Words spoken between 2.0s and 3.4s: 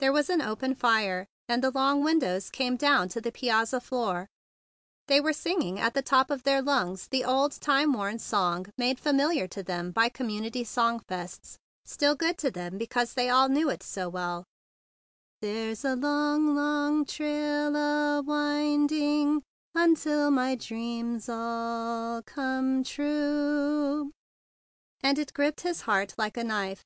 windows came down to the